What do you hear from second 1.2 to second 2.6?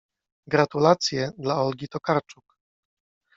dla Olgi Tokarczuk.